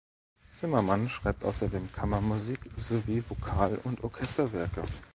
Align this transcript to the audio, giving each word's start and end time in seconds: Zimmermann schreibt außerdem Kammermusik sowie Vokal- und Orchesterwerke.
Zimmermann 0.51 1.09
schreibt 1.09 1.45
außerdem 1.45 1.91
Kammermusik 1.91 2.57
sowie 2.89 3.23
Vokal- 3.29 3.77
und 3.83 4.03
Orchesterwerke. 4.03 4.81